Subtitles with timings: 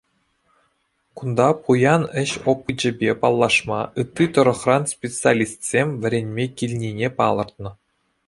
[1.19, 7.71] Кунта пуян ӗҫ опычӗпе паллашма ытти тӑрӑхран специалистсем вӗренме килнине палӑртнӑ.